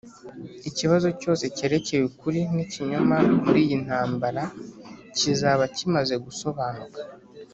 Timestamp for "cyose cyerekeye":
1.21-2.01